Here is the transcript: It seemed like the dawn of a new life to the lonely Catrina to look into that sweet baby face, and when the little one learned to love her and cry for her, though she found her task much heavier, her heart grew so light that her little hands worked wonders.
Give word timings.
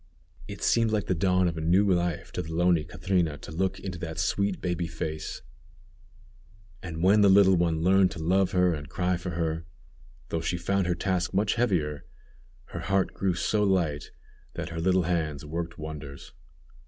It 0.47 0.63
seemed 0.63 0.89
like 0.89 1.05
the 1.05 1.13
dawn 1.13 1.47
of 1.47 1.59
a 1.59 1.61
new 1.61 1.85
life 1.93 2.31
to 2.31 2.41
the 2.41 2.51
lonely 2.51 2.83
Catrina 2.83 3.37
to 3.37 3.51
look 3.51 3.79
into 3.79 3.99
that 3.99 4.17
sweet 4.17 4.59
baby 4.59 4.87
face, 4.87 5.43
and 6.81 7.03
when 7.03 7.21
the 7.21 7.29
little 7.29 7.55
one 7.55 7.83
learned 7.83 8.09
to 8.13 8.17
love 8.23 8.49
her 8.53 8.73
and 8.73 8.89
cry 8.89 9.15
for 9.15 9.29
her, 9.37 9.63
though 10.29 10.41
she 10.41 10.57
found 10.57 10.87
her 10.87 10.95
task 10.95 11.35
much 11.35 11.53
heavier, 11.53 12.03
her 12.69 12.79
heart 12.79 13.13
grew 13.13 13.35
so 13.35 13.63
light 13.63 14.09
that 14.55 14.69
her 14.69 14.81
little 14.81 15.03
hands 15.03 15.45
worked 15.45 15.77
wonders. 15.77 16.33